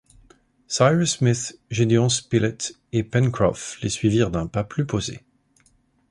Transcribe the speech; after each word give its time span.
Cyrus 0.67 1.11
Smith, 1.17 1.59
Gédéon 1.69 2.09
Spilett 2.09 2.73
et 2.91 3.03
Pencroff 3.03 3.79
les 3.83 3.89
suivirent 3.91 4.31
d’un 4.31 4.47
pas 4.47 4.63
plus 4.63 4.87
posé. 4.87 5.21